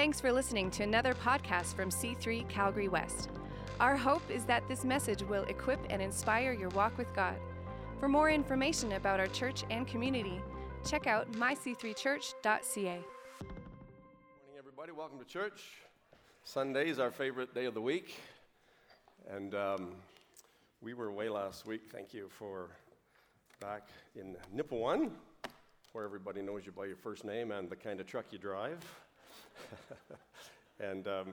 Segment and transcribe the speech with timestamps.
[0.00, 3.28] Thanks for listening to another podcast from C3 Calgary West.
[3.80, 7.34] Our hope is that this message will equip and inspire your walk with God.
[7.98, 10.40] For more information about our church and community,
[10.86, 12.82] check out myc3church.ca.
[12.82, 13.04] Morning,
[14.58, 14.90] everybody.
[14.90, 15.60] Welcome to church.
[16.44, 18.18] Sunday is our favorite day of the week,
[19.28, 19.90] and um,
[20.80, 21.82] we were away last week.
[21.92, 22.70] Thank you for
[23.60, 25.10] back in Nipawin,
[25.92, 28.78] where everybody knows you by your first name and the kind of truck you drive,
[30.80, 31.32] and um,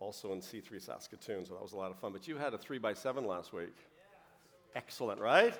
[0.00, 1.44] also in C3 Saskatoon.
[1.46, 2.12] So that was a lot of fun.
[2.12, 3.74] But you had a three by seven last week.
[4.74, 5.54] Excellent, right?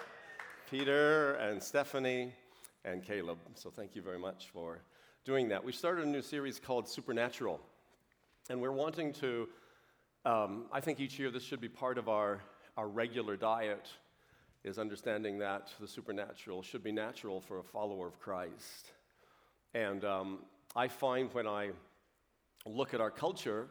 [0.71, 2.33] Peter and Stephanie
[2.85, 3.39] and Caleb.
[3.55, 4.81] So thank you very much for
[5.25, 5.65] doing that.
[5.65, 7.61] We started a new series called Supernatural,
[8.51, 9.49] and we're wanting to.
[10.25, 12.41] Um, I think each year this should be part of our,
[12.77, 13.89] our regular diet,
[14.65, 18.93] is understanding that the supernatural should be natural for a follower of Christ.
[19.75, 20.41] And um,
[20.77, 21.71] I find when I
[22.67, 23.69] look at our culture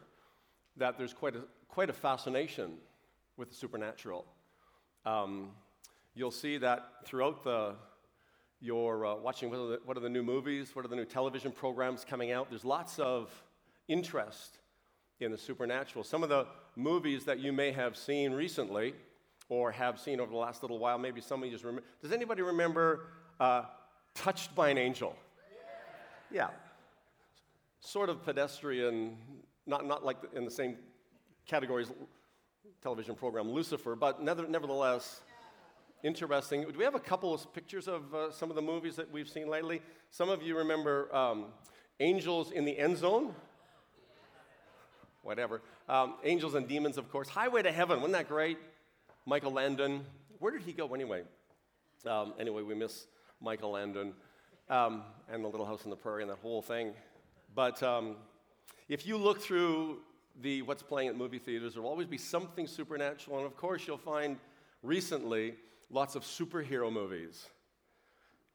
[0.78, 2.74] that there's quite a, quite a fascination
[3.36, 4.26] with the supernatural.
[5.06, 5.52] Um,
[6.14, 7.76] you'll see that throughout the
[8.60, 11.06] you're uh, watching what are, the, what are the new movies, what are the new
[11.06, 12.50] television programs coming out.
[12.50, 13.30] There's lots of
[13.88, 14.58] interest
[15.20, 16.04] in the supernatural.
[16.04, 18.96] Some of the movies that you may have seen recently
[19.48, 21.88] or have seen over the last little while, maybe some of you just remember.
[22.02, 23.06] Does anybody remember
[23.40, 23.66] uh,
[24.18, 25.16] Touched by an Angel?
[26.32, 26.48] Yeah.
[27.80, 29.18] Sort of pedestrian,
[29.66, 30.78] not, not like in the same
[31.46, 31.92] categories
[32.82, 35.22] television program Lucifer, but nevertheless,
[36.04, 36.62] interesting.
[36.62, 39.30] Do we have a couple of pictures of uh, some of the movies that we've
[39.30, 39.82] seen lately?
[40.12, 41.46] Some of you remember um,
[42.00, 43.34] Angels in the End Zone?
[45.24, 45.62] Whatever.
[45.90, 47.28] Um, Angels and Demons, of course.
[47.28, 48.58] Highway to Heaven, wasn't that great?
[49.26, 50.06] Michael Landon.
[50.40, 51.24] Where did he go anyway?
[52.06, 53.08] Um, anyway, we miss
[53.42, 54.14] Michael Landon
[54.70, 56.94] um, and The Little House on the Prairie and that whole thing.
[57.58, 58.18] But um,
[58.88, 59.98] if you look through
[60.44, 63.38] the what's playing at movie theaters, there will always be something supernatural.
[63.38, 64.38] And of course, you'll find
[64.84, 65.56] recently
[65.90, 67.48] lots of superhero movies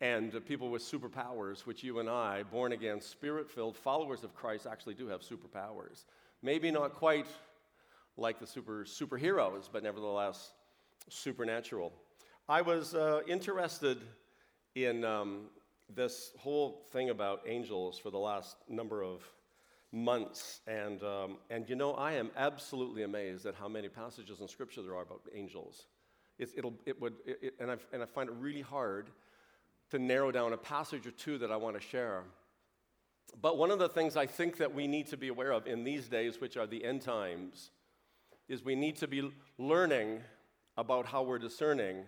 [0.00, 4.36] and uh, people with superpowers, which you and I, born again, spirit filled followers of
[4.36, 6.04] Christ, actually do have superpowers.
[6.40, 7.26] Maybe not quite
[8.16, 10.52] like the super superheroes, but nevertheless
[11.08, 11.92] supernatural.
[12.48, 13.98] I was uh, interested
[14.76, 15.46] in um,
[15.88, 19.22] this whole thing about angels for the last number of
[19.92, 24.48] months, and, um, and you know, I am absolutely amazed at how many passages in
[24.48, 25.86] Scripture there are about angels.
[26.38, 29.10] It's, it'll, it would, it, and, I, and I find it really hard
[29.90, 32.22] to narrow down a passage or two that I want to share.
[33.40, 35.84] But one of the things I think that we need to be aware of in
[35.84, 37.70] these days, which are the end times,
[38.48, 40.20] is we need to be learning
[40.76, 42.04] about how we're discerning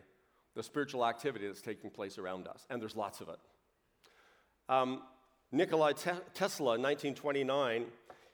[0.54, 2.66] the spiritual activity that's taking place around us.
[2.70, 3.38] And there's lots of it.
[4.68, 5.02] Um,
[5.52, 7.86] Nikolai Te- Tesla, in 1929,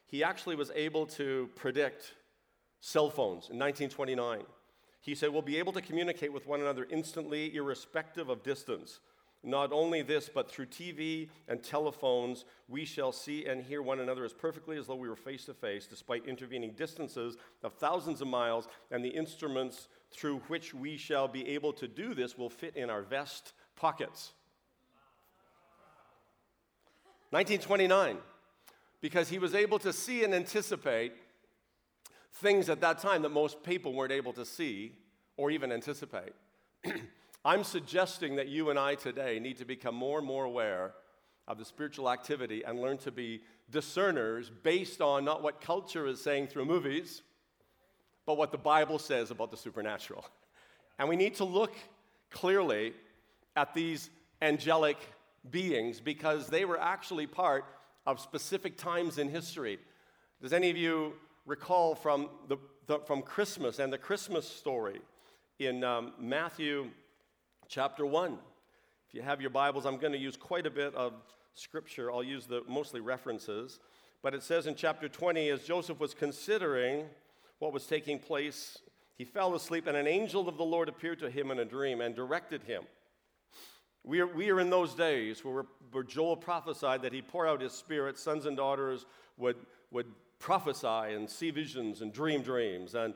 [0.07, 2.15] he actually was able to predict
[2.81, 4.43] cell phones in 1929.
[5.01, 9.01] He said, We'll be able to communicate with one another instantly, irrespective of distance.
[9.43, 14.25] Not only this, but through TV and telephones, we shall see and hear one another
[14.25, 18.29] as perfectly as though we were face to face, despite intervening distances of thousands of
[18.29, 22.77] miles, and the instruments through which we shall be able to do this will fit
[22.77, 24.33] in our vest pockets.
[27.31, 28.19] 1929,
[29.01, 31.13] because he was able to see and anticipate
[32.35, 34.93] things at that time that most people weren't able to see
[35.37, 36.33] or even anticipate.
[37.45, 40.93] I'm suggesting that you and I today need to become more and more aware
[41.49, 46.21] of the spiritual activity and learn to be discerners based on not what culture is
[46.21, 47.23] saying through movies,
[48.27, 50.25] but what the Bible says about the supernatural.
[50.99, 51.75] And we need to look
[52.31, 52.93] clearly
[53.57, 54.11] at these
[54.43, 54.99] angelic
[55.49, 57.65] beings because they were actually part
[58.07, 59.79] of specific times in history.
[60.43, 61.15] Does any of you
[61.47, 62.57] recall from, the,
[62.87, 65.01] the from Christmas and the Christmas story
[65.59, 66.91] in um, Matthew
[67.69, 68.39] chapter 1?
[69.09, 71.15] If you have your Bibles, I'm going to use quite a bit of
[71.55, 72.11] scripture.
[72.13, 73.81] I'll use the mostly references.
[74.23, 77.07] But it says in chapter 20, as Joseph was considering
[77.59, 78.79] what was taking place,
[79.17, 82.01] he fell asleep, and an angel of the Lord appeared to him in a dream
[82.01, 82.85] and directed him.
[84.05, 87.61] We are, we are in those days where, where Joel prophesied that he'd pour out
[87.61, 89.05] his spirit, sons and daughters
[89.37, 89.57] would,
[89.91, 90.07] would
[90.39, 92.95] prophesy and see visions and dream dreams.
[92.95, 93.15] And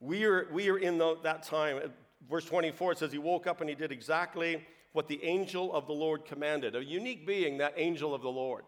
[0.00, 1.80] we are, we are in the, that time.
[2.28, 5.92] Verse 24 says, He woke up and he did exactly what the angel of the
[5.92, 6.74] Lord commanded.
[6.76, 8.64] A unique being, that angel of the Lord.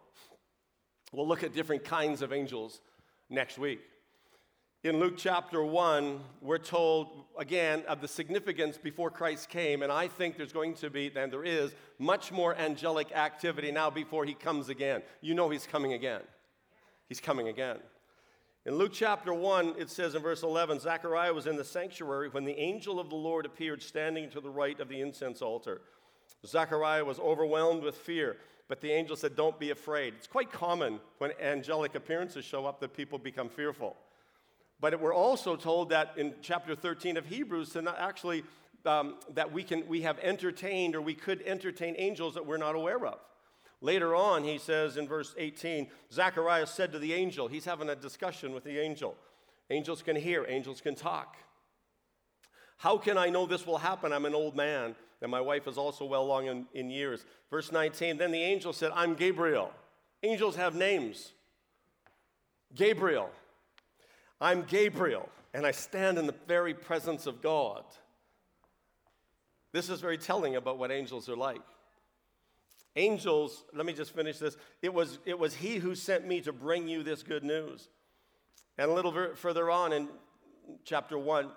[1.12, 2.81] We'll look at different kinds of angels
[3.29, 3.81] next week.
[4.84, 10.08] In Luke chapter 1, we're told again of the significance before Christ came, and I
[10.08, 14.34] think there's going to be, and there is, much more angelic activity now before he
[14.34, 15.02] comes again.
[15.20, 16.23] You know he's coming again.
[17.08, 17.79] He's coming again.
[18.67, 22.44] In Luke chapter 1, it says in verse 11 Zechariah was in the sanctuary when
[22.44, 25.82] the angel of the Lord appeared standing to the right of the incense altar.
[26.44, 28.37] Zechariah was overwhelmed with fear,
[28.67, 30.14] but the angel said, Don't be afraid.
[30.17, 33.96] It's quite common when angelic appearances show up that people become fearful.
[34.82, 38.43] But we're also told that in chapter 13 of Hebrews to not actually
[38.84, 42.75] um, that we can we have entertained or we could entertain angels that we're not
[42.75, 43.20] aware of.
[43.81, 47.94] Later on, he says in verse 18, Zacharias said to the angel, he's having a
[47.94, 49.17] discussion with the angel.
[49.70, 51.37] Angels can hear, angels can talk.
[52.76, 54.12] How can I know this will happen?
[54.12, 57.25] I'm an old man, and my wife is also well along in, in years.
[57.50, 59.73] Verse 19, then the angel said, I'm Gabriel.
[60.25, 61.32] Angels have names.
[62.75, 63.31] Gabriel.
[64.42, 67.84] I'm Gabriel, and I stand in the very presence of God.
[69.70, 71.60] This is very telling about what angels are like.
[72.96, 74.56] Angels, let me just finish this.
[74.82, 77.88] It was, it was he who sent me to bring you this good news.
[78.78, 80.08] And a little bit further on in
[80.84, 81.48] chapter 1,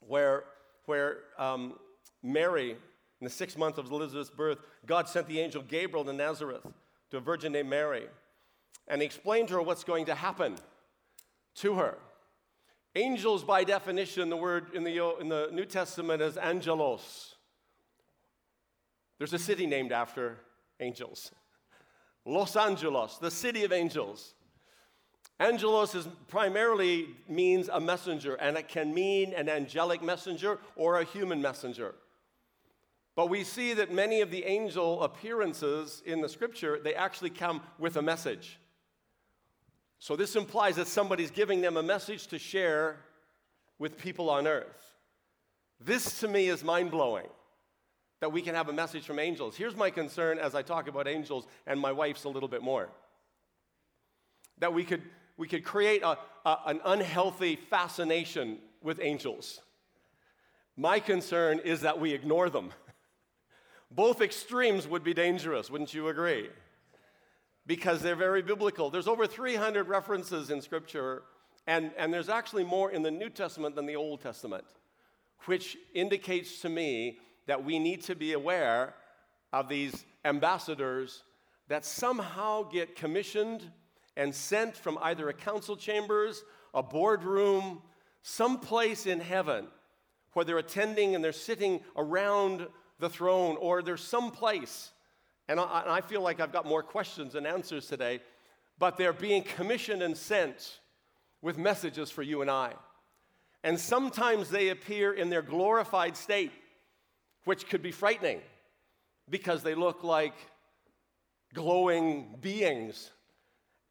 [0.00, 0.42] where,
[0.86, 1.74] where um,
[2.24, 6.66] Mary, in the sixth month of Elizabeth's birth, God sent the angel Gabriel to Nazareth
[7.12, 8.08] to a virgin named Mary.
[8.88, 10.56] And he explained to her what's going to happen
[11.56, 11.98] to her.
[12.96, 17.34] Angels, by definition, the word in the, in the New Testament is angelos.
[19.18, 20.38] There's a city named after
[20.80, 21.32] angels
[22.26, 24.34] Los Angeles, the city of angels.
[25.40, 31.04] Angelos is primarily means a messenger, and it can mean an angelic messenger or a
[31.04, 31.94] human messenger.
[33.16, 37.62] But we see that many of the angel appearances in the scripture, they actually come
[37.78, 38.58] with a message.
[40.04, 42.98] So this implies that somebody's giving them a message to share
[43.78, 44.92] with people on earth.
[45.80, 47.26] This to me is mind blowing
[48.20, 49.56] that we can have a message from angels.
[49.56, 52.90] Here's my concern as I talk about angels, and my wife's a little bit more.
[54.58, 55.00] That we could,
[55.38, 59.62] we could create a, a, an unhealthy fascination with angels.
[60.76, 62.72] My concern is that we ignore them.
[63.90, 66.50] Both extremes would be dangerous, wouldn't you agree?
[67.66, 68.90] Because they're very biblical.
[68.90, 71.22] There's over 300 references in Scripture,
[71.66, 74.64] and, and there's actually more in the New Testament than the Old Testament,
[75.46, 78.94] which indicates to me that we need to be aware
[79.52, 81.22] of these ambassadors
[81.68, 83.62] that somehow get commissioned
[84.16, 86.44] and sent from either a council chambers,
[86.74, 87.80] a boardroom,
[88.22, 89.66] someplace in heaven
[90.32, 92.66] where they're attending and they're sitting around
[92.98, 94.90] the throne, or there's some place.
[95.48, 98.20] And I, and I feel like I've got more questions than answers today,
[98.78, 100.80] but they're being commissioned and sent
[101.42, 102.72] with messages for you and I.
[103.62, 106.52] And sometimes they appear in their glorified state
[107.44, 108.40] which could be frightening
[109.30, 110.34] because they look like
[111.52, 113.10] glowing beings.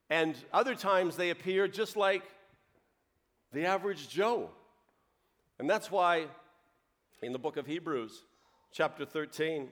[0.10, 2.24] And other times they appear just like
[3.52, 4.50] the average Joe.
[5.60, 6.26] And that's why
[7.22, 8.24] in the book of Hebrews,
[8.72, 9.70] chapter 13,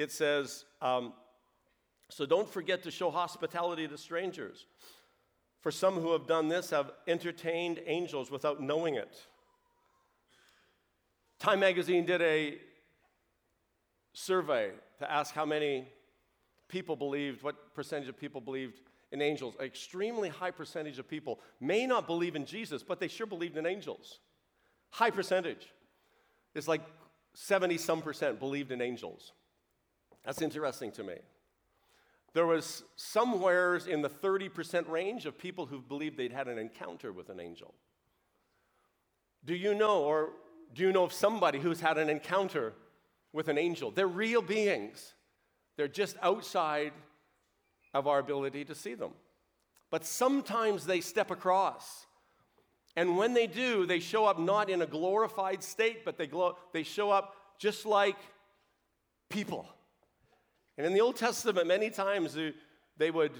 [0.00, 1.12] it says, um,
[2.08, 4.64] So don't forget to show hospitality to strangers.
[5.60, 9.14] For some who have done this have entertained angels without knowing it.
[11.38, 12.58] Time magazine did a
[14.14, 14.70] survey
[15.00, 15.86] to ask how many
[16.68, 18.80] people believed, what percentage of people believed
[19.12, 19.54] in angels.
[19.58, 23.58] An extremely high percentage of people may not believe in Jesus, but they sure believed
[23.58, 24.20] in angels.
[24.92, 25.68] High percentage.
[26.54, 26.80] It's like
[27.34, 29.32] 70 some percent believed in angels.
[30.24, 31.14] That's interesting to me.
[32.32, 37.12] There was somewheres in the 30% range of people who believed they'd had an encounter
[37.12, 37.74] with an angel.
[39.44, 40.30] Do you know, or
[40.74, 42.74] do you know of somebody who's had an encounter
[43.32, 43.90] with an angel.
[43.90, 45.14] They're real beings,
[45.76, 46.92] they're just outside
[47.94, 49.12] of our ability to see them.
[49.90, 52.06] But sometimes they step across.
[52.96, 56.56] And when they do, they show up not in a glorified state, but they, glow,
[56.72, 58.16] they show up just like
[59.28, 59.68] people.
[60.80, 62.38] And in the Old Testament, many times
[62.96, 63.32] they would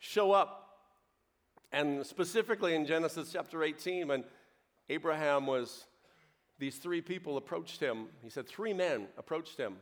[0.00, 0.80] show up.
[1.70, 4.24] And specifically in Genesis chapter 18, when
[4.88, 5.86] Abraham was
[6.58, 8.06] these three people approached him.
[8.20, 9.76] He said, Three men approached him,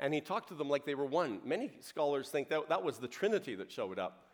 [0.00, 1.38] and he talked to them like they were one.
[1.44, 4.26] Many scholars think that that was the Trinity that showed up.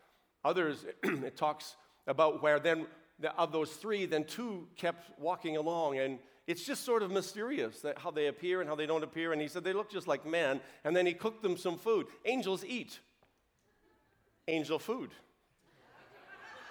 [0.43, 1.75] Others, it talks
[2.07, 2.87] about where then,
[3.37, 7.97] of those three, then two kept walking along, and it's just sort of mysterious that
[7.99, 9.33] how they appear and how they don't appear.
[9.33, 12.07] And he said they look just like men, and then he cooked them some food.
[12.25, 12.99] Angels eat
[14.47, 15.11] angel food.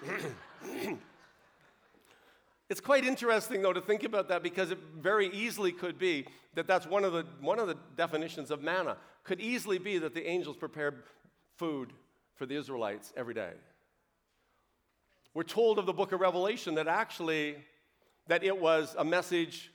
[2.67, 6.65] It's quite interesting, though, to think about that because it very easily could be that
[6.65, 8.97] that's one of the, one of the definitions of manna.
[9.23, 11.03] Could easily be that the angels prepared
[11.57, 11.93] food
[12.35, 13.51] for the Israelites every day.
[15.35, 17.57] We're told of the book of Revelation that actually
[18.27, 19.71] that it was a message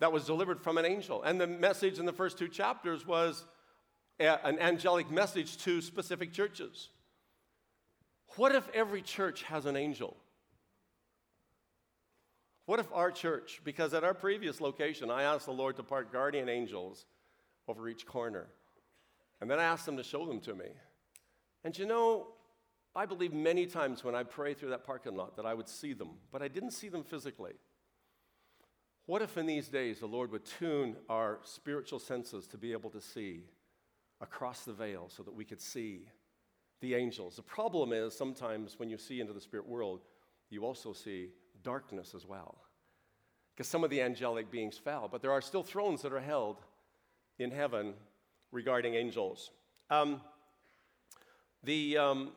[0.00, 1.22] that was delivered from an angel.
[1.22, 3.44] And the message in the first two chapters was
[4.20, 6.90] a, an angelic message to specific churches.
[8.36, 10.16] What if every church has an angel?
[12.66, 16.12] What if our church, because at our previous location, I asked the Lord to park
[16.12, 17.06] guardian angels
[17.68, 18.48] over each corner.
[19.40, 20.66] And then I asked them to show them to me.
[21.64, 22.28] And you know,
[22.94, 25.92] I believe many times when I pray through that parking lot that I would see
[25.92, 27.52] them, but I didn't see them physically.
[29.06, 32.90] What if in these days the Lord would tune our spiritual senses to be able
[32.90, 33.44] to see
[34.20, 36.08] across the veil so that we could see
[36.80, 37.36] the angels?
[37.36, 40.00] The problem is sometimes when you see into the spirit world,
[40.50, 41.28] you also see
[41.62, 42.58] darkness as well.
[43.54, 46.58] Because some of the angelic beings fell, but there are still thrones that are held
[47.38, 47.94] in heaven
[48.50, 49.52] regarding angels.
[49.88, 50.20] Um,
[51.62, 52.32] the, um,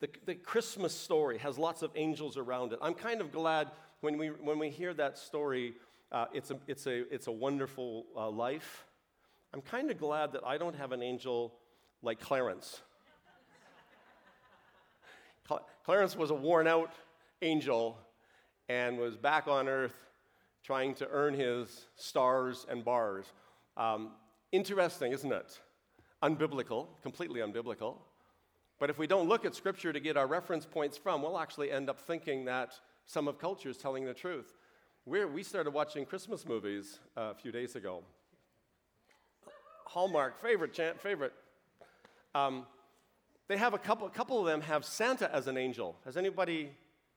[0.00, 2.78] the, the Christmas story has lots of angels around it.
[2.80, 5.74] I'm kind of glad when we, when we hear that story,
[6.12, 8.84] uh, it's, a, it's, a, it's a wonderful uh, life.
[9.52, 11.54] I'm kind of glad that I don't have an angel
[12.02, 12.80] like Clarence.
[15.84, 16.92] Clarence was a worn out
[17.40, 17.96] angel
[18.68, 19.94] and was back on earth
[20.62, 23.24] trying to earn his stars and bars.
[23.78, 24.10] Um,
[24.52, 25.58] interesting, isn't it?
[26.22, 27.96] Unbiblical, completely unbiblical.
[28.78, 31.70] But if we don't look at Scripture to get our reference points from, we'll actually
[31.70, 32.74] end up thinking that
[33.06, 34.57] some of culture is telling the truth.
[35.08, 38.02] We're, we started watching Christmas movies uh, a few days ago.
[39.86, 41.32] Hallmark, favorite, chant, favorite.
[42.34, 42.66] Um,
[43.48, 45.96] they have a couple, a couple of them have Santa as an angel.
[46.04, 46.72] Has anybody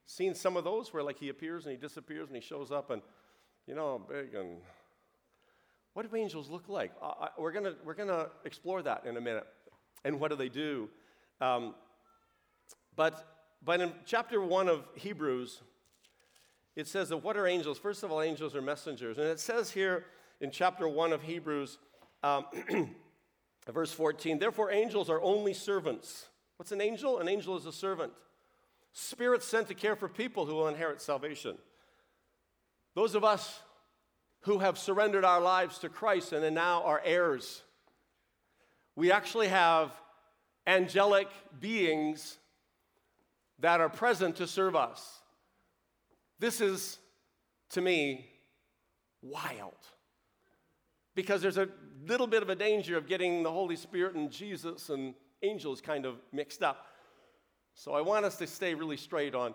[0.06, 2.88] seen some of those where like he appears and he disappears and he shows up
[2.88, 3.02] and,
[3.66, 4.56] you know, big and
[5.92, 6.92] what do angels look like?
[7.02, 9.46] Uh, we're gonna, we're gonna explore that in a minute.
[10.02, 10.88] And what do they do?
[11.42, 11.74] Um,
[12.96, 15.60] but, but in chapter 1 of Hebrews,
[16.74, 17.78] it says that what are angels?
[17.78, 19.18] First of all, angels are messengers.
[19.18, 20.06] And it says here
[20.40, 21.78] in chapter 1 of Hebrews,
[22.22, 22.46] um,
[23.70, 26.26] verse 14, therefore angels are only servants.
[26.56, 27.18] What's an angel?
[27.18, 28.12] An angel is a servant.
[28.92, 31.56] Spirits sent to care for people who will inherit salvation.
[32.94, 33.60] Those of us
[34.40, 37.62] who have surrendered our lives to Christ and are now are heirs,
[38.96, 39.92] we actually have
[40.66, 42.38] angelic beings
[43.60, 45.21] that are present to serve us.
[46.42, 46.98] This is,
[47.70, 48.26] to me,
[49.22, 49.78] wild.
[51.14, 51.68] Because there's a
[52.04, 56.04] little bit of a danger of getting the Holy Spirit and Jesus and angels kind
[56.04, 56.86] of mixed up.
[57.74, 59.54] So I want us to stay really straight on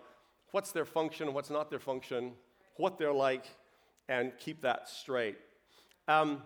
[0.51, 2.31] what's their function, what's not their function,
[2.77, 3.47] what they're like,
[4.07, 5.35] and keep that straight.
[6.07, 6.41] Um,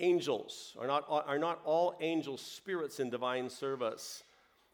[0.00, 4.24] angels are not, are not all angels spirits in divine service,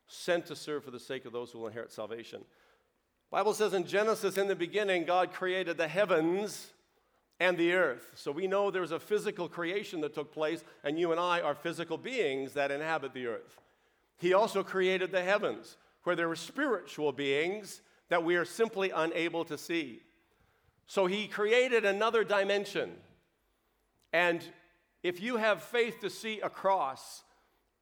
[0.07, 2.47] sent to serve for the sake of those who will inherit salvation.
[3.31, 6.73] Bible says in Genesis, in the beginning, God created the heavens
[7.41, 8.13] and the earth.
[8.15, 11.55] So we know there's a physical creation that took place, and you and I are
[11.55, 13.61] physical beings that inhabit the earth.
[14.17, 19.45] He also created the heavens, where there were spiritual beings that we are simply unable
[19.45, 20.01] to see.
[20.87, 22.93] So he created another dimension.
[24.13, 24.43] And
[25.03, 27.23] if you have faith to see across,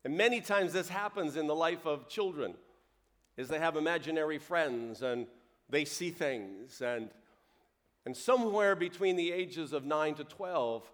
[0.04, 2.54] and many times this happens in the life of children,
[3.36, 5.26] is they have imaginary friends and
[5.68, 6.80] they see things.
[6.80, 7.10] And,
[8.04, 10.90] and somewhere between the ages of 9 to 12,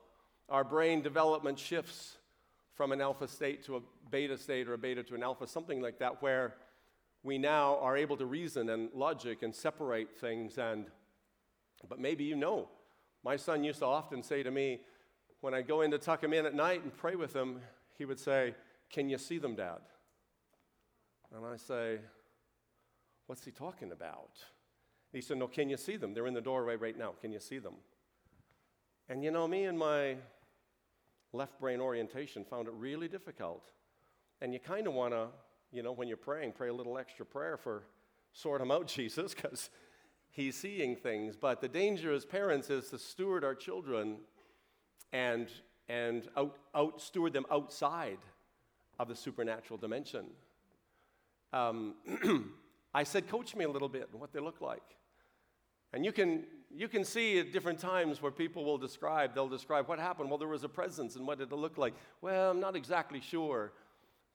[0.49, 2.17] our brain development shifts
[2.75, 5.81] from an alpha state to a beta state or a beta to an alpha, something
[5.81, 6.55] like that, where
[7.23, 10.59] we now are able to reason and logic and separate things.
[10.59, 10.87] And,
[11.88, 12.69] but maybe you know.
[13.25, 14.81] My son used to often say to me,
[15.41, 17.61] when I go in to tuck him in at night and pray with him,
[17.99, 18.55] he would say,
[18.91, 19.81] Can you see them, Dad?
[21.35, 21.99] And I say,
[23.26, 24.31] What's he talking about?
[25.12, 26.14] He said, No, can you see them?
[26.14, 27.12] They're in the doorway right now.
[27.21, 27.75] Can you see them?
[29.09, 30.16] And you know, me and my
[31.33, 33.71] left brain orientation found it really difficult.
[34.40, 35.28] And you kind of want to,
[35.71, 37.85] you know, when you're praying, pray a little extra prayer for
[38.33, 39.71] sort him out, Jesus, because
[40.31, 41.37] he's seeing things.
[41.37, 44.19] But the danger as parents is to steward our children
[45.12, 45.49] and,
[45.88, 48.19] and out, out steward them outside
[48.99, 50.26] of the supernatural dimension.
[51.52, 51.95] Um,
[52.95, 54.83] I said, Coach me a little bit on what they look like.
[55.93, 56.45] And you can,
[56.75, 60.31] you can see at different times where people will describe, they'll describe what happened.
[60.31, 61.95] Well, there was a presence, and what did it look like?
[62.21, 63.73] Well, I'm not exactly sure.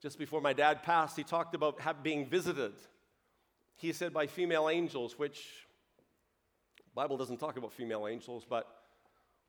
[0.02, 2.74] Just before my dad passed, he talked about have, being visited.
[3.76, 5.68] He said by female angels, which
[6.94, 8.68] Bible doesn't talk about female angels, but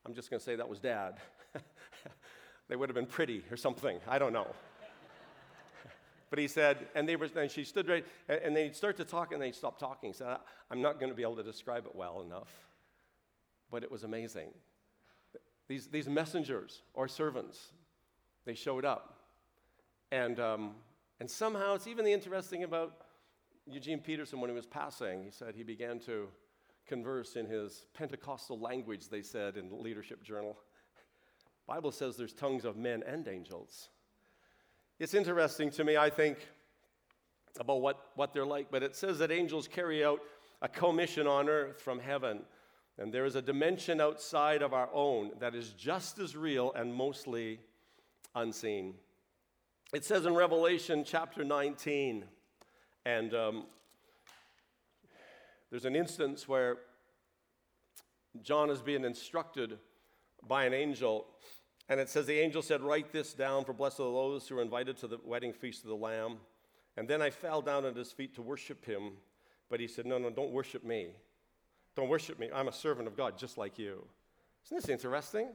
[0.07, 1.17] I'm just going to say that was dad.
[2.69, 3.99] they would have been pretty or something.
[4.09, 4.47] I don't know.
[6.31, 9.05] But he said, and they were, and she stood right, and, and they'd start to
[9.05, 10.11] talk, and they'd stop talking.
[10.11, 10.37] He said,
[10.71, 12.53] I'm not going to be able to describe it well enough.
[13.71, 14.49] But it was amazing.
[15.69, 17.73] These, these messengers or servants,
[18.45, 19.19] they showed up.
[20.11, 20.75] And, um,
[21.21, 22.95] and somehow, it's even the interesting about
[23.67, 26.29] Eugene Peterson when he was passing, he said he began to
[26.87, 30.57] converse in his Pentecostal language, they said in Leadership Journal.
[31.67, 33.91] Bible says there's tongues of men and angels.
[34.99, 36.39] It's interesting to me, I think,
[37.61, 40.19] about what, what they're like, but it says that angels carry out
[40.61, 42.41] a commission on earth from heaven.
[42.99, 46.93] And there is a dimension outside of our own that is just as real and
[46.93, 47.61] mostly
[48.35, 48.95] unseen.
[49.95, 52.25] It says in Revelation chapter 19,
[53.07, 53.67] and um,
[55.71, 56.79] there's an instance where
[58.43, 59.79] John is being instructed
[60.47, 61.27] by an angel
[61.89, 64.63] and it says, The angel said, Write this down, for blessed are those who are
[64.63, 66.37] invited to the wedding feast of the Lamb.
[66.97, 69.13] And then I fell down at his feet to worship him.
[69.71, 71.09] But he said, No, no, don't worship me.
[71.97, 72.49] Don't worship me.
[72.55, 74.05] I'm a servant of God, just like you.
[74.67, 75.49] Isn't this interesting?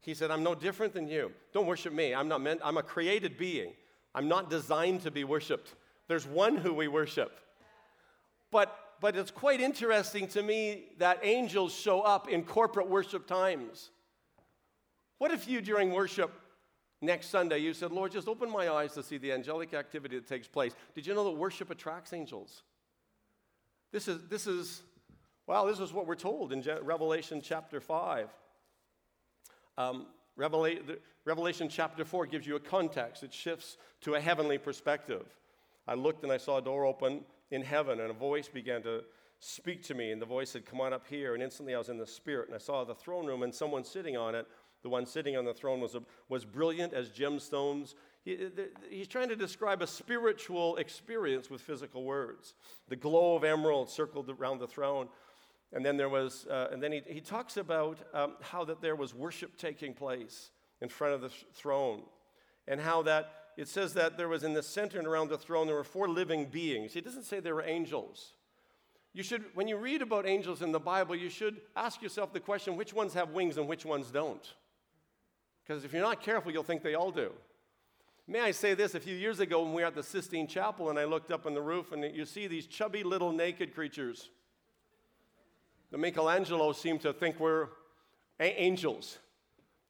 [0.00, 1.32] He said, I'm no different than you.
[1.52, 2.14] Don't worship me.
[2.14, 3.72] I'm not meant, I'm a created being.
[4.14, 5.74] I'm not designed to be worshiped.
[6.08, 7.40] There's one who we worship.
[8.50, 13.90] But but it's quite interesting to me that angels show up in corporate worship times.
[15.18, 16.32] What if you, during worship
[17.00, 20.26] next Sunday, you said, Lord, just open my eyes to see the angelic activity that
[20.26, 20.74] takes place?
[20.94, 22.62] Did you know that worship attracts angels?
[23.92, 24.82] This is, this is
[25.46, 28.28] well, this is what we're told in Revelation chapter 5.
[29.78, 30.06] Um,
[30.36, 35.24] Revela- Revelation chapter 4 gives you a context, it shifts to a heavenly perspective.
[35.86, 37.20] I looked and I saw a door open
[37.52, 39.04] in heaven, and a voice began to
[39.38, 40.10] speak to me.
[40.10, 41.34] And the voice said, Come on up here.
[41.34, 43.84] And instantly I was in the spirit, and I saw the throne room and someone
[43.84, 44.48] sitting on it
[44.86, 47.94] the one sitting on the throne was, a, was brilliant as gemstones.
[48.24, 48.38] He,
[48.88, 52.54] he's trying to describe a spiritual experience with physical words.
[52.88, 55.08] The glow of emerald circled around the throne.
[55.72, 58.94] And then there was, uh, and then he, he talks about um, how that there
[58.94, 62.02] was worship taking place in front of the throne,
[62.68, 65.66] and how that it says that there was in the center and around the throne
[65.66, 66.92] there were four living beings.
[66.92, 68.34] He doesn't say there were angels.
[69.14, 72.40] You should, when you read about angels in the Bible, you should ask yourself the
[72.40, 74.54] question: which ones have wings and which ones don't?
[75.66, 77.32] Because if you're not careful, you'll think they all do.
[78.28, 78.94] May I say this?
[78.94, 81.46] A few years ago, when we were at the Sistine Chapel, and I looked up
[81.46, 84.30] on the roof, and you see these chubby little naked creatures.
[85.90, 87.68] The Michelangelo seemed to think we're
[88.38, 89.18] a- angels.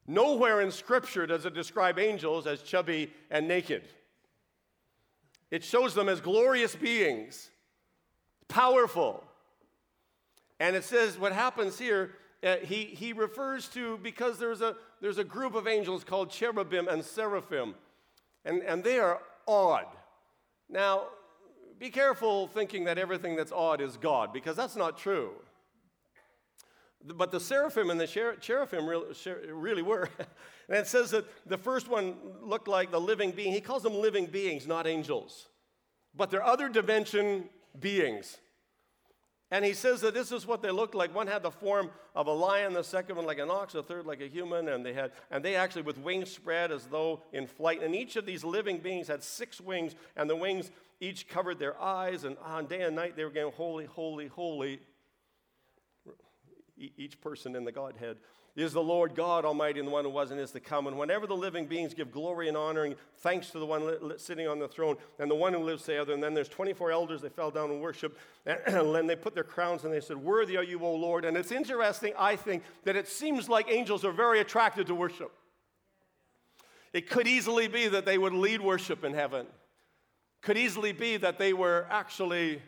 [0.07, 3.83] Nowhere in Scripture does it describe angels as chubby and naked.
[5.51, 7.49] It shows them as glorious beings,
[8.47, 9.23] powerful.
[10.59, 12.11] And it says what happens here
[12.43, 16.87] uh, he, he refers to because there's a, there's a group of angels called cherubim
[16.87, 17.75] and seraphim,
[18.45, 19.85] and, and they are odd.
[20.69, 21.07] Now,
[21.79, 25.33] be careful thinking that everything that's odd is God, because that's not true.
[27.05, 30.09] But the seraphim and the cherubim really were.
[30.67, 33.53] and it says that the first one looked like the living being.
[33.53, 35.47] He calls them living beings, not angels.
[36.15, 38.37] But they're other dimension beings.
[39.49, 41.15] And he says that this is what they looked like.
[41.15, 44.05] One had the form of a lion, the second one like an ox, the third
[44.05, 47.47] like a human, and they had and they actually with wings spread as though in
[47.47, 47.81] flight.
[47.81, 51.79] And each of these living beings had six wings, and the wings each covered their
[51.81, 54.81] eyes, and on day and night they were going, Holy, holy, holy.
[56.77, 58.17] Each person in the Godhead
[58.57, 60.87] is the Lord God Almighty and the one who was and is to come.
[60.87, 64.15] And whenever the living beings give glory and honor and thanks to the one li-
[64.17, 67.21] sitting on the throne and the one who lives together, and then there's 24 elders,
[67.21, 70.57] they fell down and worship, and, and they put their crowns and they said, Worthy
[70.57, 71.23] are you, O Lord.
[71.23, 75.31] And it's interesting, I think, that it seems like angels are very attracted to worship.
[76.93, 79.45] It could easily be that they would lead worship in heaven.
[80.41, 82.61] Could easily be that they were actually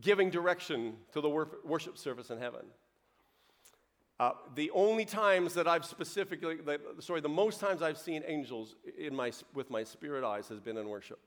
[0.00, 2.60] giving direction to the worship service in heaven.
[4.20, 6.56] Uh, the only times that I've specifically,
[6.98, 10.76] sorry, the most times I've seen angels in my, with my spirit eyes has been
[10.76, 11.20] in worship.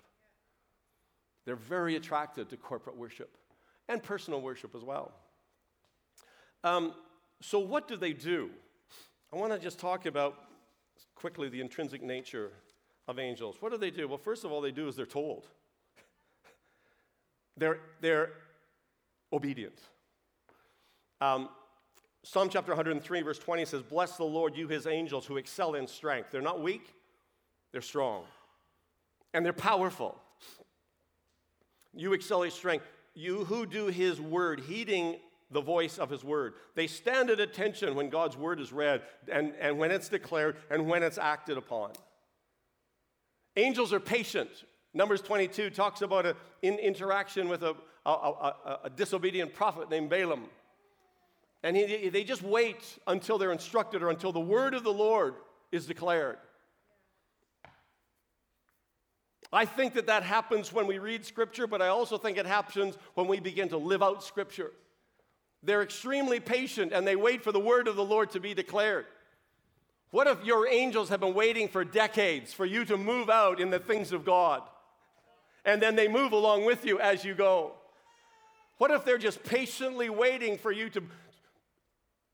[1.45, 3.37] They're very attracted to corporate worship
[3.87, 5.13] and personal worship as well.
[6.63, 6.93] Um,
[7.41, 8.49] so, what do they do?
[9.33, 10.35] I want to just talk about
[11.15, 12.51] quickly the intrinsic nature
[13.07, 13.55] of angels.
[13.61, 14.07] What do they do?
[14.07, 15.47] Well, first of all, they do as they're told.
[17.57, 18.31] they're, they're
[19.33, 19.79] obedient.
[21.21, 21.49] Um,
[22.23, 25.87] Psalm chapter 103, verse 20 says, Bless the Lord, you his angels who excel in
[25.87, 26.29] strength.
[26.31, 26.93] They're not weak,
[27.71, 28.23] they're strong.
[29.33, 30.19] And they're powerful.
[31.93, 32.85] You excel in strength.
[33.13, 35.17] You who do his word, heeding
[35.51, 36.53] the voice of his word.
[36.75, 40.87] They stand at attention when God's word is read and, and when it's declared and
[40.87, 41.91] when it's acted upon.
[43.57, 44.49] Angels are patient.
[44.93, 50.09] Numbers 22 talks about an in interaction with a, a, a, a, disobedient prophet named
[50.09, 50.45] Balaam.
[51.63, 55.35] And he, they just wait until they're instructed or until the word of the Lord
[55.71, 56.37] is declared.
[59.53, 62.95] I think that that happens when we read Scripture, but I also think it happens
[63.15, 64.71] when we begin to live out Scripture.
[65.61, 69.05] They're extremely patient and they wait for the word of the Lord to be declared.
[70.09, 73.69] What if your angels have been waiting for decades for you to move out in
[73.69, 74.61] the things of God?
[75.63, 77.73] And then they move along with you as you go.
[78.77, 81.03] What if they're just patiently waiting for you to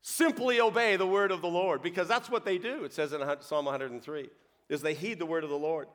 [0.07, 1.83] simply obey the word of the Lord?
[1.83, 4.29] Because that's what they do, it says in Psalm 103,
[4.69, 5.87] is they heed the word of the Lord.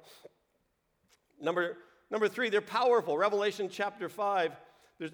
[1.41, 1.79] Number,
[2.11, 3.17] number three, they're powerful.
[3.17, 4.53] Revelation chapter 5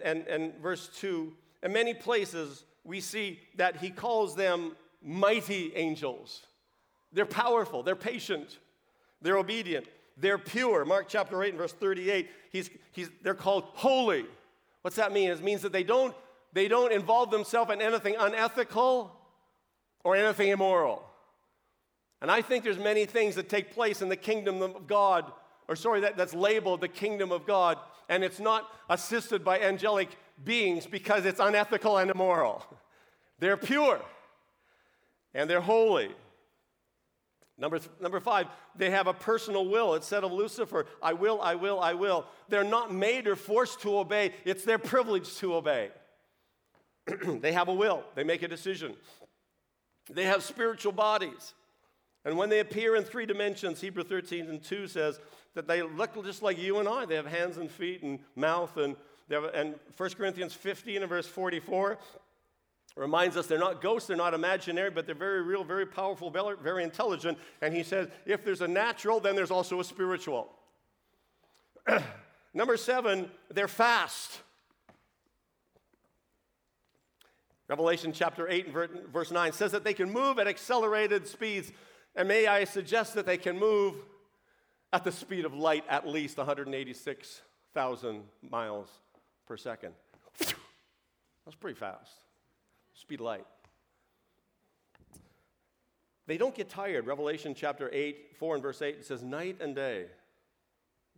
[0.04, 1.32] and, and verse 2.
[1.62, 6.42] In many places, we see that he calls them mighty angels.
[7.12, 8.58] They're powerful, they're patient,
[9.22, 10.84] they're obedient, they're pure.
[10.84, 14.26] Mark chapter 8 and verse 38, he's, he's, they're called holy.
[14.82, 15.30] What's that mean?
[15.30, 16.14] It means that they don't,
[16.52, 19.14] they don't involve themselves in anything unethical
[20.04, 21.04] or anything immoral.
[22.20, 25.30] And I think there's many things that take place in the kingdom of God
[25.68, 30.08] or sorry, that, that's labeled the kingdom of God, and it's not assisted by angelic
[30.42, 32.64] beings because it's unethical and immoral.
[33.38, 34.00] They're pure
[35.32, 36.10] and they're holy.
[37.56, 39.94] Number, th- number five, they have a personal will.
[39.94, 42.26] It said of Lucifer, I will, I will, I will.
[42.48, 45.90] They're not made or forced to obey, it's their privilege to obey.
[47.40, 48.94] they have a will, they make a decision.
[50.10, 51.54] They have spiritual bodies.
[52.24, 55.20] And when they appear in three dimensions, Hebrew 13 and 2 says
[55.54, 57.04] that they look just like you and I.
[57.06, 58.76] They have hands and feet and mouth.
[58.76, 58.96] And,
[59.30, 61.98] have, and 1 Corinthians 15 and verse 44
[62.96, 66.82] reminds us they're not ghosts, they're not imaginary, but they're very real, very powerful, very
[66.82, 67.38] intelligent.
[67.62, 70.50] And he says, if there's a natural, then there's also a spiritual.
[72.54, 74.40] Number seven, they're fast.
[77.68, 78.74] Revelation chapter 8 and
[79.12, 81.70] verse 9 says that they can move at accelerated speeds.
[82.16, 83.94] And may I suggest that they can move
[84.92, 88.88] at the speed of light at least 186,000 miles
[89.46, 89.92] per second.
[90.38, 92.10] That's pretty fast.
[92.94, 93.46] Speed of light.
[96.26, 97.06] They don't get tired.
[97.06, 100.06] Revelation chapter 8, 4 and verse 8 it says, Night and day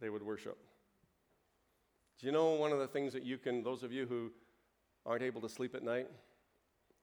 [0.01, 0.59] they would worship.
[2.19, 4.31] Do you know one of the things that you can, those of you who
[5.07, 6.09] aren't able to sleep at night,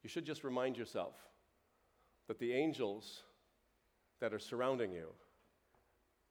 [0.08, 1.15] you should just remind yourself
[2.30, 3.24] that the angels
[4.22, 5.08] that are surrounding you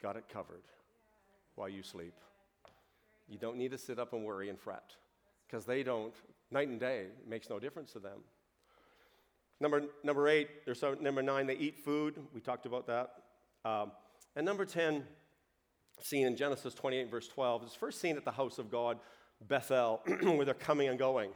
[0.00, 0.62] got it covered
[1.56, 2.14] while you sleep.
[3.28, 4.96] You don't need to sit up and worry and fret
[5.46, 6.14] because they don't.
[6.50, 8.20] Night and day makes no difference to them.
[9.60, 12.14] Number, number eight, there's so, number nine, they eat food.
[12.32, 13.10] We talked about that.
[13.66, 13.92] Um,
[14.36, 15.04] and number 10,
[16.00, 18.98] seen in Genesis 28, verse 12, is first seen at the house of God,
[19.46, 21.32] Bethel, where they're coming and going.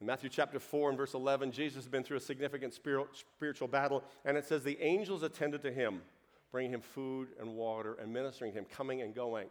[0.00, 4.04] In Matthew chapter 4 and verse 11, Jesus has been through a significant spiritual battle,
[4.24, 6.02] and it says the angels attended to him,
[6.52, 9.48] bringing him food and water and ministering to him, coming and going.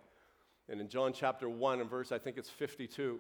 [0.69, 3.19] And in John chapter 1 and verse, I think it's 52,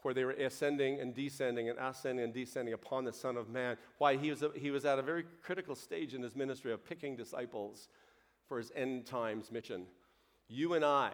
[0.00, 3.76] where they were ascending and descending and ascending and descending upon the Son of Man.
[3.98, 4.16] Why?
[4.16, 7.14] He was, a, he was at a very critical stage in his ministry of picking
[7.14, 7.88] disciples
[8.48, 9.84] for his end times mission.
[10.48, 11.10] You and I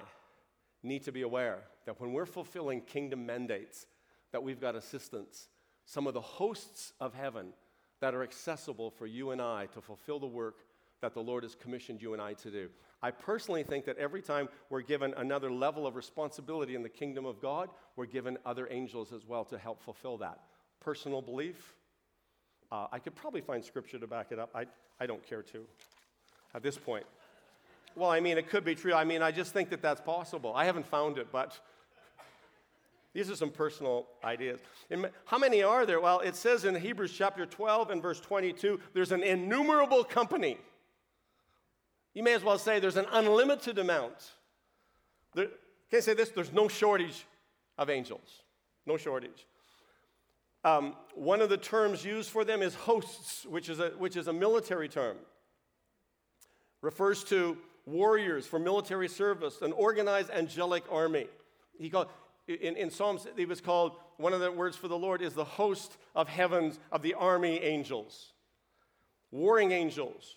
[0.85, 3.87] need to be aware that when we're fulfilling kingdom mandates,
[4.33, 5.49] that we've got assistants,
[5.85, 7.53] some of the hosts of heaven
[8.01, 10.64] that are accessible for you and I to fulfill the work
[11.01, 12.69] that the Lord has commissioned you and I to do.
[13.03, 17.25] I personally think that every time we're given another level of responsibility in the kingdom
[17.25, 20.40] of God, we're given other angels as well to help fulfill that.
[20.81, 21.75] Personal belief,
[22.71, 24.51] uh, I could probably find scripture to back it up.
[24.55, 24.66] I,
[25.01, 25.64] I don't care to
[26.55, 27.07] at this point.
[27.97, 28.95] Well, I mean, it could be true.
[28.95, 30.55] I mean, I just think that that's possible.
[30.55, 31.59] I haven't found it, but
[33.12, 34.61] these are some personal ideas.
[35.25, 36.01] how many are there?
[36.01, 40.59] Well, it says in Hebrews chapter 12 and verse 22 there's an innumerable company.
[42.14, 44.33] You may as well say there's an unlimited amount.
[45.35, 45.46] There,
[45.90, 46.31] can I say this?
[46.31, 47.27] There's no shortage
[47.79, 48.42] of angels.
[48.87, 49.46] No shortage.
[50.62, 54.29] Um, one of the terms used for them is hosts, which is, a, which is
[54.29, 55.16] a military term.
[56.83, 61.27] Refers to warriors for military service, an organized angelic army.
[61.79, 62.09] He called,
[62.46, 65.44] in, in Psalms, it was called, one of the words for the Lord is the
[65.44, 68.33] host of heavens, of the army angels.
[69.31, 70.37] Warring angels.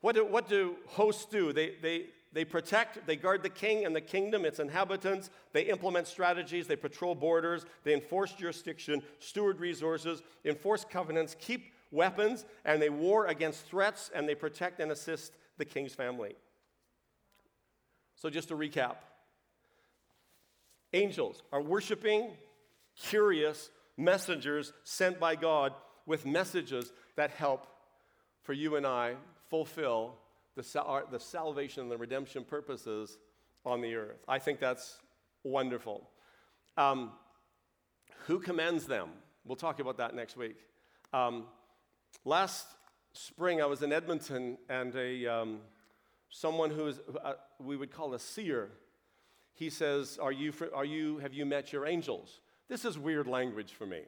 [0.00, 1.52] What do, what do hosts do?
[1.52, 5.30] They, they, they protect, they guard the king and the kingdom, its inhabitants.
[5.52, 12.46] They implement strategies, they patrol borders, they enforce jurisdiction, steward resources, enforce covenants, keep weapons,
[12.64, 16.34] and they war against threats, and they protect and assist the king's family.
[18.16, 18.96] So, just to recap
[20.92, 22.30] Angels are worshiping,
[22.96, 25.72] curious messengers sent by God
[26.06, 27.66] with messages that help
[28.42, 29.14] for you and I
[29.48, 30.16] fulfill
[30.56, 33.16] the, sal- the salvation and the redemption purposes
[33.64, 34.24] on the earth.
[34.28, 34.98] I think that's
[35.44, 36.08] wonderful.
[36.76, 37.12] Um,
[38.26, 39.10] who commends them?
[39.44, 40.56] We'll talk about that next week.
[41.12, 41.44] Um,
[42.24, 42.66] last
[43.12, 45.58] spring, I was in Edmonton, and a, um,
[46.30, 48.70] someone who is, uh, we would call a seer,
[49.54, 52.40] he says, are you, are you, Have you met your angels?
[52.68, 54.02] This is weird language for me.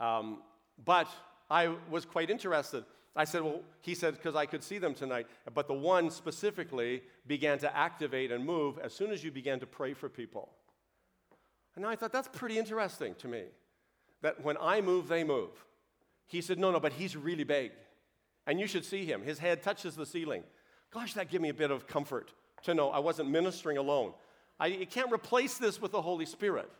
[0.00, 0.38] Um,
[0.84, 1.08] but
[1.50, 2.84] I was quite interested.
[3.14, 5.26] I said, Well, he said, because I could see them tonight.
[5.54, 9.66] But the one specifically began to activate and move as soon as you began to
[9.66, 10.50] pray for people.
[11.76, 13.44] And I thought, that's pretty interesting to me.
[14.22, 15.50] That when I move, they move.
[16.26, 17.72] He said, No, no, but he's really big.
[18.46, 19.22] And you should see him.
[19.22, 20.42] His head touches the ceiling.
[20.90, 22.32] Gosh, that gave me a bit of comfort
[22.64, 24.12] to know I wasn't ministering alone.
[24.60, 26.70] I, you can't replace this with the Holy Spirit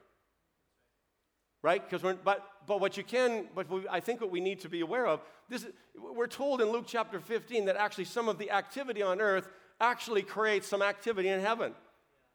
[1.63, 1.89] right?
[1.89, 4.69] Because we're, but but what you can, but we, I think what we need to
[4.69, 8.39] be aware of, this is, we're told in Luke chapter 15 that actually some of
[8.39, 9.49] the activity on earth
[9.81, 11.75] actually creates some activity in heaven.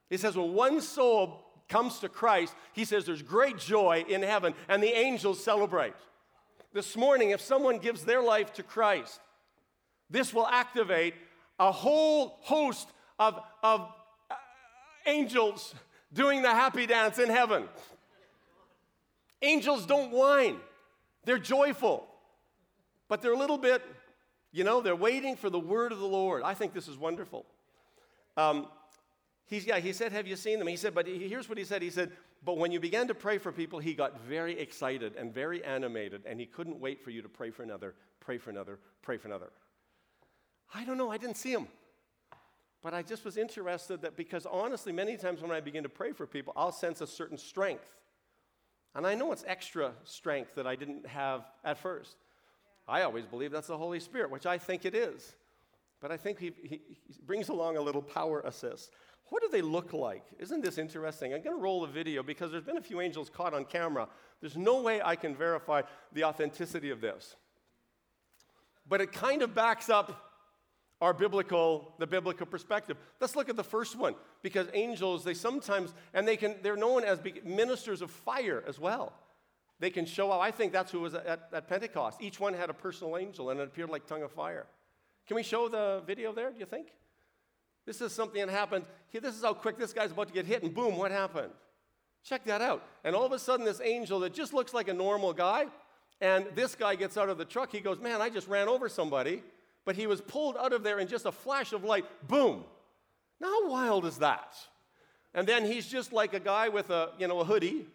[0.10, 4.54] He says when one soul comes to Christ, he says there's great joy in heaven,
[4.68, 5.94] and the angels celebrate.
[6.74, 9.20] This morning, if someone gives their life to Christ,
[10.10, 11.14] this will activate
[11.60, 13.90] a whole host of, of
[15.08, 15.74] angels
[16.14, 17.68] doing the happy dance in heaven.
[19.42, 20.58] Angels don't whine,
[21.24, 22.08] they're joyful,
[23.08, 23.84] but they're a little bit,
[24.52, 26.44] you know, they're waiting for the word of the Lord.
[26.44, 27.46] I think this is wonderful.
[28.36, 28.68] Um,
[29.46, 30.68] he's, yeah, he said, Have you seen them?
[30.68, 31.82] He said, But here's what he said.
[31.82, 32.12] He said,
[32.44, 36.24] But when you began to pray for people, he got very excited and very animated,
[36.26, 39.28] and he couldn't wait for you to pray for another, pray for another, pray for
[39.28, 39.52] another.
[40.74, 41.68] I don't know, I didn't see him.
[42.88, 46.14] But I just was interested that because honestly, many times when I begin to pray
[46.14, 47.92] for people, I'll sense a certain strength.
[48.96, 52.16] And I know it's extra strength that I didn't have at first.
[52.88, 55.36] I always believe that's the Holy Spirit, which I think it is.
[56.00, 58.92] But I think he, he, he brings along a little power assist.
[59.32, 60.24] What do they look like?
[60.40, 61.34] Isn't this interesting?
[61.34, 64.08] I'm going to roll the video because there's been a few angels caught on camera.
[64.40, 65.82] There's no way I can verify
[66.14, 67.36] the authenticity of this.
[68.88, 70.27] But it kind of backs up
[71.02, 72.98] our biblical the biblical perspective.
[73.20, 77.04] Let's look at the first one because angels they sometimes and they can they're known
[77.04, 79.14] as ministers of fire as well.
[79.80, 82.22] They can show up i think that's who was at, at pentecost.
[82.22, 84.66] Each one had a personal angel and it appeared like tongue of fire.
[85.28, 86.88] Can we show the video there do you think?
[87.86, 88.86] This is something that happened.
[89.10, 91.52] Here, this is how quick this guy's about to get hit and boom what happened?
[92.24, 92.84] Check that out.
[93.06, 95.68] And all of a sudden this angel that just looks like a normal guy
[96.20, 97.72] and this guy gets out of the truck.
[97.72, 99.44] He goes man i just ran over somebody
[99.88, 102.04] but he was pulled out of there in just a flash of light.
[102.28, 102.66] Boom.
[103.40, 104.54] Now, how wild is that?
[105.34, 107.86] And then he's just like a guy with a, you know, a hoodie,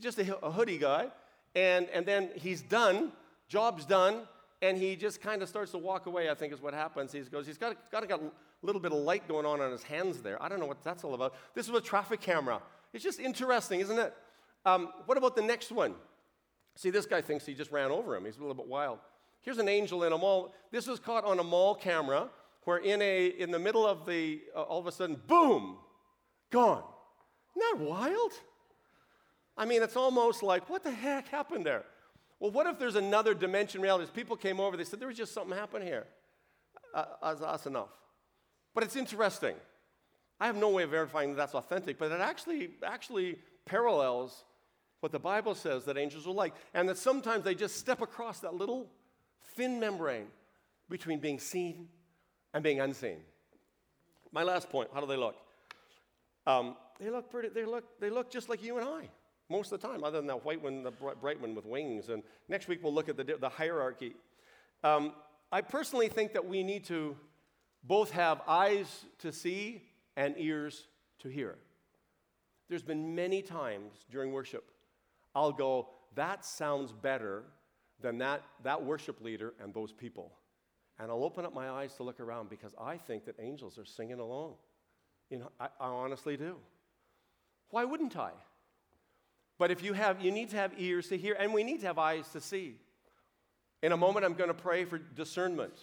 [0.00, 1.08] just a, a hoodie guy.
[1.56, 3.10] And, and then he's done,
[3.48, 4.28] job's done,
[4.62, 7.10] and he just kind of starts to walk away, I think is what happens.
[7.10, 8.30] He goes, he's got, got, got a
[8.62, 10.40] little bit of light going on on his hands there.
[10.40, 11.34] I don't know what that's all about.
[11.52, 12.62] This is a traffic camera.
[12.92, 14.14] It's just interesting, isn't it?
[14.64, 15.96] Um, what about the next one?
[16.76, 18.24] See, this guy thinks he just ran over him.
[18.24, 19.00] He's a little bit wild.
[19.42, 20.54] Here's an angel in a mall.
[20.70, 22.28] This was caught on a mall camera
[22.64, 25.78] where in, a, in the middle of the, uh, all of a sudden, boom,
[26.50, 26.82] gone.
[27.56, 28.32] Isn't that wild?
[29.56, 31.84] I mean, it's almost like, what the heck happened there?
[32.40, 34.10] Well, what if there's another dimension reality?
[34.14, 36.06] People came over, they said, there was just something happened here.
[36.94, 37.88] Uh, that's enough.
[38.74, 39.56] But it's interesting.
[40.40, 44.44] I have no way of verifying that that's authentic, but it actually, actually parallels
[45.00, 46.54] what the Bible says that angels are like.
[46.74, 48.90] And that sometimes they just step across that little
[49.56, 50.26] thin membrane
[50.88, 51.88] between being seen
[52.54, 53.18] and being unseen.
[54.32, 55.36] My last point how do they look?
[56.46, 59.08] Um, they look pretty, they look, they look just like you and I
[59.50, 62.08] most of the time, other than that white one, the bright one with wings.
[62.08, 64.14] And next week we'll look at the, the hierarchy.
[64.84, 65.12] Um,
[65.50, 67.16] I personally think that we need to
[67.82, 69.82] both have eyes to see
[70.16, 70.86] and ears
[71.20, 71.56] to hear.
[72.68, 74.70] There's been many times during worship,
[75.34, 77.44] I'll go, that sounds better
[78.00, 80.32] than that, that worship leader and those people.
[80.98, 83.84] And I'll open up my eyes to look around because I think that angels are
[83.84, 84.54] singing along.
[85.30, 86.56] You know, I, I honestly do.
[87.70, 88.30] Why wouldn't I?
[89.58, 91.86] But if you have, you need to have ears to hear, and we need to
[91.86, 92.76] have eyes to see.
[93.82, 95.74] In a moment, I'm going to pray for discernment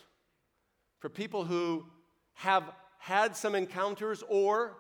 [1.00, 1.86] for people who
[2.34, 4.78] have had some encounters or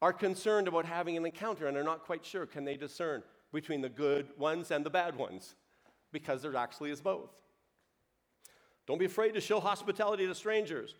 [0.00, 3.80] are concerned about having an encounter and are not quite sure can they discern between
[3.82, 5.54] the good ones and the bad ones
[6.12, 7.30] because there actually is both.
[8.86, 10.94] Don't be afraid to show hospitality to strangers.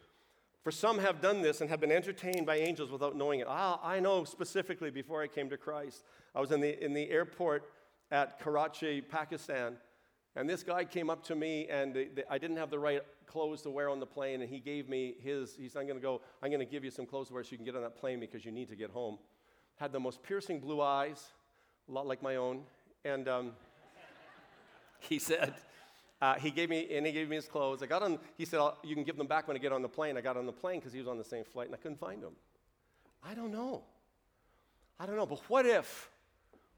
[0.62, 3.46] For some have done this and have been entertained by angels without knowing it.
[3.48, 6.04] Ah, I know specifically before I came to Christ.
[6.34, 7.64] I was in the, in the airport
[8.10, 9.76] at Karachi, Pakistan,
[10.36, 13.02] and this guy came up to me, and the, the, I didn't have the right
[13.26, 15.56] clothes to wear on the plane, and he gave me his.
[15.56, 17.42] He said, I'm going to go, I'm going to give you some clothes to wear
[17.42, 19.18] so you can get on that plane because you need to get home.
[19.76, 21.32] Had the most piercing blue eyes,
[21.88, 22.62] a lot like my own,
[23.04, 23.52] and um,
[25.08, 25.54] he said,
[26.20, 27.82] uh, he gave me, and he gave me his clothes.
[27.82, 29.88] I got on, he said, you can give them back when I get on the
[29.88, 30.16] plane.
[30.16, 31.98] I got on the plane because he was on the same flight and I couldn't
[31.98, 32.32] find him.
[33.22, 33.82] I don't know.
[34.98, 35.26] I don't know.
[35.26, 36.10] But what if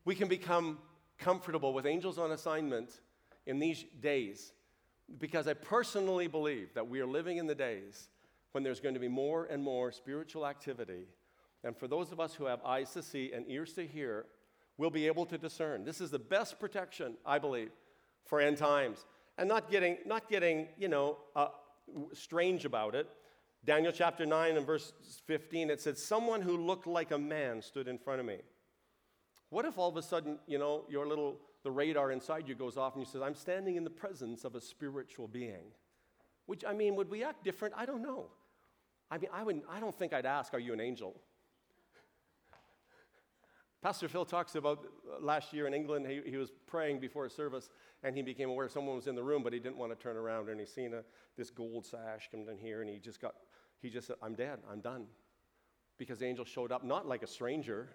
[0.04, 0.78] we can become
[1.18, 3.00] comfortable with angels on assignment
[3.46, 4.52] in these days?
[5.18, 8.08] Because I personally believe that we are living in the days
[8.52, 11.06] when there's going to be more and more spiritual activity.
[11.64, 14.26] And for those of us who have eyes to see and ears to hear,
[14.78, 15.84] we'll be able to discern.
[15.84, 17.70] This is the best protection, I believe,
[18.24, 19.04] for end times
[19.38, 21.48] and not getting, not getting you know, uh,
[22.12, 23.08] strange about it.
[23.64, 24.92] Daniel chapter 9 and verse
[25.26, 28.38] 15, it said, Someone who looked like a man stood in front of me.
[29.50, 32.76] What if all of a sudden, you know, your little, the radar inside you goes
[32.76, 35.72] off and you says, I'm standing in the presence of a spiritual being?
[36.46, 37.74] Which, I mean, would we act different?
[37.76, 38.26] I don't know.
[39.10, 41.14] I mean, I, would, I don't think I'd ask, Are you an angel?
[43.82, 47.30] Pastor Phil talks about uh, last year in England, he, he was praying before a
[47.30, 47.68] service,
[48.04, 50.16] and he became aware someone was in the room, but he didn't want to turn
[50.16, 51.02] around, and he seen a,
[51.36, 53.34] this gold sash come down here, and he just got,
[53.80, 55.06] he just said, I'm dead, I'm done.
[55.98, 57.88] Because the angel showed up not like a stranger,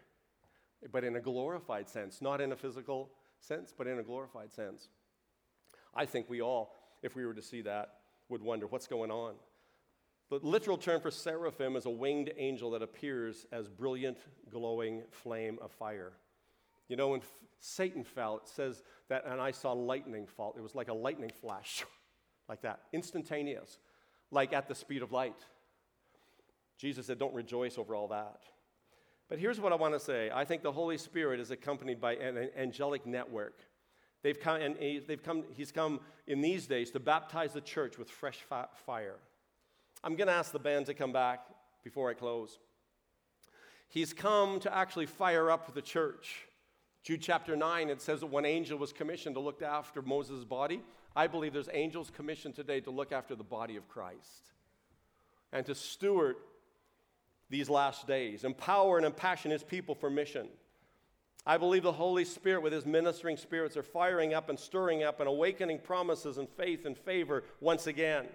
[0.91, 4.89] but in a glorified sense, not in a physical sense, but in a glorified sense.
[5.95, 7.93] I think we all, if we were to see that,
[8.27, 9.35] would wonder what's going on.
[10.29, 14.17] The literal term for seraphim is a winged angel that appears as brilliant,
[14.49, 16.11] glowing flame of fire.
[16.89, 17.21] You know, when
[17.59, 20.53] Satan fell, it says that, and I saw lightning fall.
[20.57, 21.85] It was like a lightning flash,
[22.49, 23.79] like that, instantaneous,
[24.31, 25.45] like at the speed of light.
[26.77, 28.41] Jesus said, Don't rejoice over all that.
[29.29, 32.15] But here's what I want to say I think the Holy Spirit is accompanied by
[32.15, 33.59] an angelic network.
[34.23, 34.75] They've come, and
[35.07, 38.39] they've come, he's come in these days to baptize the church with fresh
[38.85, 39.15] fire.
[40.07, 41.41] I'm going to ask the band to come back
[41.83, 42.59] before I close.
[43.89, 46.47] He's come to actually fire up the church.
[47.03, 50.81] Jude chapter 9, it says that one angel was commissioned to look after Moses' body.
[51.13, 54.53] I believe there's angels commissioned today to look after the body of Christ
[55.51, 56.37] and to steward
[57.49, 60.47] these last days, empower and impassion his people for mission.
[61.45, 65.19] I believe the Holy Spirit, with his ministering spirits, are firing up and stirring up
[65.19, 68.27] and awakening promises and faith and favor once again.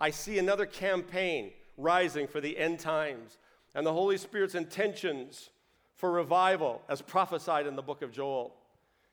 [0.00, 3.36] I see another campaign rising for the end times
[3.74, 5.50] and the Holy Spirit's intentions
[5.94, 8.54] for revival as prophesied in the book of Joel.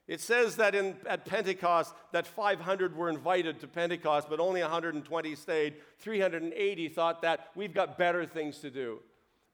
[0.08, 5.36] It says that in, at Pentecost that 500 were invited to Pentecost, but only 120
[5.36, 5.76] stayed.
[6.00, 9.00] 380 thought that we've got better things to do.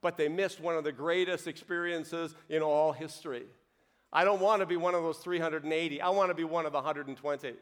[0.01, 3.45] But they missed one of the greatest experiences in all history.
[4.11, 6.01] I don't want to be one of those 380.
[6.01, 7.53] I want to be one of the 120.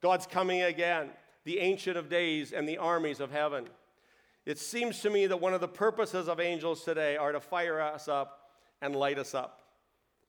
[0.00, 1.10] God's coming again
[1.46, 3.68] the Ancient of Days, and the armies of heaven.
[4.44, 7.80] It seems to me that one of the purposes of angels today are to fire
[7.80, 8.50] us up
[8.82, 9.62] and light us up.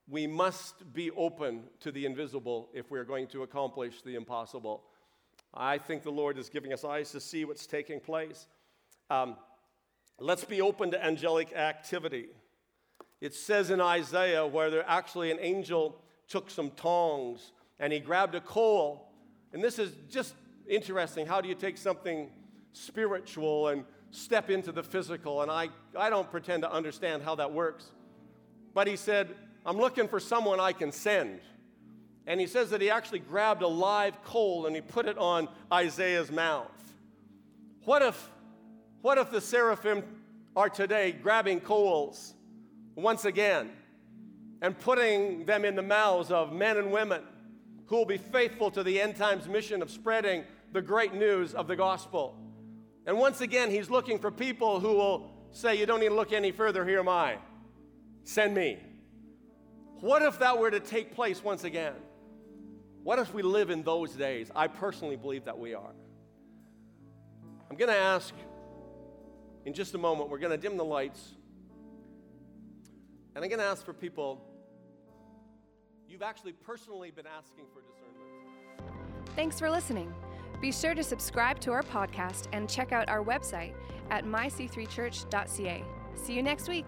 [0.08, 4.84] We must be open to the invisible if we're going to accomplish the impossible.
[5.52, 8.46] I think the Lord is giving us eyes to see what's taking place.
[9.10, 9.34] Um,
[10.20, 12.28] let's be open to angelic activity.
[13.20, 17.50] It says in Isaiah where there actually an angel took some tongs
[17.80, 19.10] and he grabbed a coal.
[19.52, 20.34] And this is just
[20.68, 21.26] interesting.
[21.26, 22.30] How do you take something
[22.72, 25.42] spiritual and step into the physical?
[25.42, 27.86] And I, I don't pretend to understand how that works.
[28.74, 31.40] But he said, I'm looking for someone I can send.
[32.26, 35.48] And he says that he actually grabbed a live coal and he put it on
[35.72, 36.70] Isaiah's mouth.
[37.84, 38.30] What if,
[39.00, 40.04] what if the seraphim
[40.54, 42.34] are today grabbing coals
[42.94, 43.70] once again
[44.60, 47.22] and putting them in the mouths of men and women
[47.86, 51.66] who will be faithful to the end times mission of spreading the great news of
[51.66, 52.36] the gospel.
[53.06, 56.32] And once again, he's looking for people who will say, You don't need to look
[56.32, 57.38] any further, here am I.
[58.24, 58.78] Send me.
[60.00, 61.94] What if that were to take place once again?
[63.02, 64.50] What if we live in those days?
[64.54, 65.94] I personally believe that we are.
[67.70, 68.34] I'm going to ask
[69.64, 71.34] in just a moment, we're going to dim the lights.
[73.34, 74.42] And I'm going to ask for people,
[76.08, 79.28] you've actually personally been asking for discernment.
[79.36, 80.12] Thanks for listening.
[80.60, 83.74] Be sure to subscribe to our podcast and check out our website
[84.10, 85.84] at myc3church.ca.
[86.14, 86.86] See you next week.